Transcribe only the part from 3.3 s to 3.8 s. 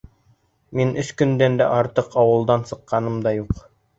юҡ.